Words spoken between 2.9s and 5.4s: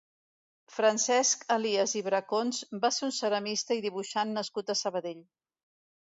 ser un ceramista i dibuixant nascut a Sabadell.